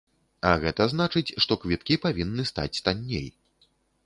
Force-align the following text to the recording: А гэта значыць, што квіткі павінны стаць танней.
А 0.51 0.53
гэта 0.63 0.87
значыць, 0.93 1.35
што 1.45 1.57
квіткі 1.67 1.99
павінны 2.07 2.47
стаць 2.53 2.73
танней. 2.89 3.29